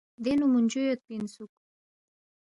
[0.23, 1.51] دینگ نُو مُونجُو یودپی اِنسُوک